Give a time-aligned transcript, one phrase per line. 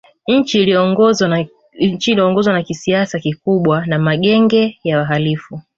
[0.27, 5.61] Nchi iliongozwa na kiasi kikubwa na magenge ya wahalifu